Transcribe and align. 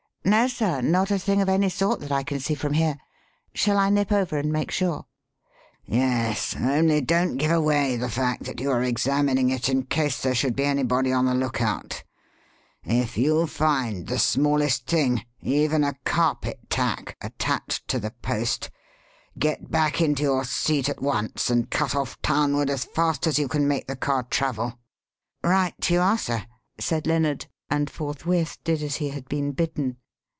"No, 0.23 0.47
sir, 0.47 0.81
not 0.81 1.09
a 1.09 1.17
thing 1.17 1.41
of 1.41 1.49
any 1.49 1.67
sort 1.67 1.99
that 2.01 2.11
I 2.11 2.21
can 2.21 2.39
see 2.39 2.53
from 2.53 2.73
here. 2.73 2.95
Shall 3.55 3.77
I 3.79 3.89
nip 3.89 4.11
over 4.11 4.37
and 4.37 4.51
make 4.53 4.69
sure?" 4.69 5.07
"Yes. 5.83 6.55
Only 6.55 7.01
don't 7.01 7.37
give 7.37 7.49
away 7.49 7.95
the 7.97 8.07
fact 8.07 8.43
that 8.43 8.59
you 8.61 8.69
are 8.69 8.83
examining 8.83 9.49
it 9.49 9.67
in 9.67 9.81
case 9.87 10.21
there 10.21 10.35
should 10.35 10.55
be 10.55 10.63
anybody 10.63 11.11
on 11.11 11.25
the 11.25 11.33
lookout. 11.33 12.03
If 12.83 13.17
you 13.17 13.47
find 13.47 14.05
the 14.07 14.19
smallest 14.19 14.85
thing 14.85 15.25
even 15.41 15.83
a 15.83 15.95
carpet 16.05 16.69
tack 16.69 17.17
attached 17.19 17.87
to 17.87 17.97
the 17.99 18.11
post, 18.21 18.69
get 19.39 19.71
back 19.71 20.01
into 20.01 20.21
your 20.21 20.45
seat 20.45 20.87
at 20.87 21.01
once 21.01 21.49
and 21.49 21.71
cut 21.71 21.95
off 21.95 22.21
townward 22.21 22.69
as 22.69 22.85
fast 22.85 23.25
as 23.25 23.39
you 23.39 23.47
can 23.47 23.67
make 23.67 23.87
the 23.87 23.95
car 23.97 24.21
travel." 24.21 24.77
"Right 25.43 25.89
you 25.89 25.99
are, 25.99 26.17
sir," 26.19 26.45
said 26.79 27.07
Lennard, 27.07 27.47
and 27.71 27.89
forthwith 27.89 28.59
did 28.63 28.83
as 28.83 28.97
he 28.97 29.09
had 29.09 29.27
been 29.27 29.51
bidden. 29.51 29.97